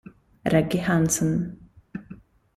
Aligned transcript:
Reggie 0.43 0.81
Hanson 0.81 1.61